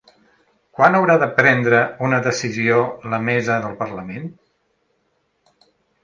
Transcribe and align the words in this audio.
Quan 0.77 0.95
haurà 0.99 1.17
de 1.23 1.25
prendre 1.39 1.81
una 2.07 2.19
decisió 2.27 2.79
la 3.11 3.19
mesa 3.25 3.59
del 3.65 3.75
parlament? 3.83 4.25